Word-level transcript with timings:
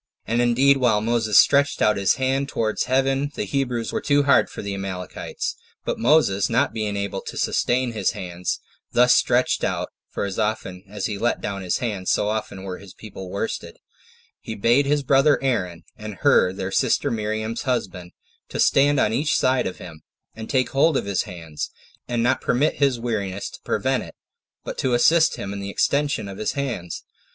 And 0.25 0.41
indeed 0.41 0.77
while 0.77 0.99
Moses 0.99 1.37
stretched 1.37 1.79
out 1.79 1.95
his 1.95 2.15
hand 2.15 2.49
towards 2.49 2.85
heaven 2.85 3.29
7 3.29 3.31
the 3.35 3.43
Hebrews 3.45 3.91
were 3.93 4.01
too 4.01 4.23
hard 4.23 4.49
for 4.49 4.63
the 4.63 4.73
Amalekites: 4.73 5.55
but 5.85 5.99
Moses 5.99 6.49
not 6.49 6.73
being 6.73 6.97
able 6.97 7.21
to 7.21 7.37
sustain 7.37 7.91
his 7.91 8.13
hands 8.13 8.59
thus 8.91 9.13
stretched 9.13 9.63
out, 9.63 9.89
[for 10.09 10.25
as 10.25 10.39
often 10.39 10.83
as 10.89 11.05
he 11.05 11.19
let 11.19 11.39
down 11.39 11.61
his 11.61 11.77
hands, 11.77 12.09
so 12.09 12.29
often 12.29 12.63
were 12.63 12.79
his 12.79 12.93
own 12.93 12.97
people 12.97 13.29
worsted,] 13.29 13.77
he 14.39 14.55
bade 14.55 14.87
his 14.87 15.03
brother 15.03 15.37
Aaron, 15.43 15.83
and 15.95 16.15
Hur 16.15 16.51
their 16.53 16.71
sister 16.71 17.11
Miriam's 17.11 17.61
husband, 17.61 18.11
to 18.49 18.59
stand 18.59 18.99
on 18.99 19.13
each 19.13 19.35
side 19.37 19.67
of 19.67 19.77
him, 19.77 20.01
and 20.35 20.49
take 20.49 20.69
hold 20.69 20.97
of 20.97 21.05
his 21.05 21.25
hands, 21.29 21.69
and 22.07 22.23
not 22.23 22.41
permit 22.41 22.77
his 22.77 22.99
weariness 22.99 23.51
to 23.51 23.59
prevent 23.63 24.01
it, 24.01 24.15
but 24.63 24.79
to 24.79 24.95
assist 24.95 25.35
him 25.35 25.53
in 25.53 25.59
the 25.59 25.69
extension 25.69 26.27
of 26.27 26.39
his 26.39 26.53
hands. 26.53 27.03